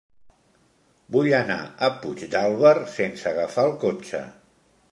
Vull 1.15 1.29
anar 1.41 1.57
a 1.87 1.89
Puigdàlber 2.05 2.73
sense 2.97 3.29
agafar 3.33 3.67
el 3.69 3.77
cotxe. 3.85 4.23